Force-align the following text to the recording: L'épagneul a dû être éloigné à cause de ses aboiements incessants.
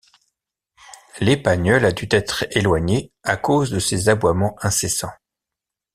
L'épagneul 1.19 1.85
a 1.85 1.91
dû 1.91 2.07
être 2.09 2.45
éloigné 2.57 3.13
à 3.21 3.37
cause 3.37 3.69
de 3.69 3.77
ses 3.77 4.09
aboiements 4.09 4.55
incessants. 4.63 5.13